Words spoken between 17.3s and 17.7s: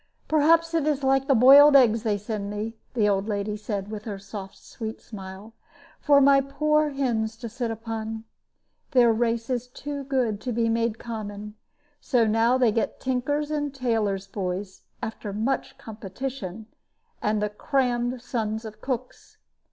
the